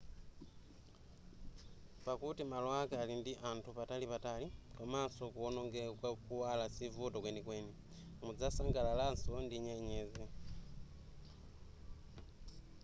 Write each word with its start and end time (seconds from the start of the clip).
pakuti 2.05 2.43
malo 2.51 2.69
ake 2.81 2.95
ali 3.03 3.13
ndi 3.19 3.33
anthu 3.49 3.69
patalipatali 3.77 4.47
komanso 4.77 5.23
kuwonongeka 5.33 5.91
kwa 5.99 6.11
kuwala 6.25 6.65
sivuto 6.75 7.17
kwenikweni 7.23 7.71
mudzasangalalanso 8.25 9.31
ndi 9.45 9.57
nyenyezi 9.65 10.25